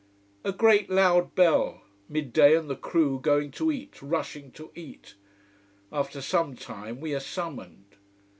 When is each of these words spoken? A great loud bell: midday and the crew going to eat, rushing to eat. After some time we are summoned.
A 0.43 0.51
great 0.51 0.89
loud 0.89 1.35
bell: 1.35 1.83
midday 2.09 2.57
and 2.57 2.67
the 2.67 2.75
crew 2.75 3.19
going 3.21 3.51
to 3.51 3.71
eat, 3.71 4.01
rushing 4.01 4.51
to 4.53 4.71
eat. 4.73 5.13
After 5.91 6.21
some 6.23 6.55
time 6.55 6.99
we 6.99 7.13
are 7.13 7.19
summoned. 7.19 7.97